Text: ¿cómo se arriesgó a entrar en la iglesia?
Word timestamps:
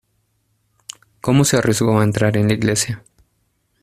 ¿cómo 1.21 1.43
se 1.45 1.57
arriesgó 1.57 1.99
a 1.99 2.03
entrar 2.03 2.35
en 2.35 2.47
la 2.47 2.55
iglesia? 2.55 3.03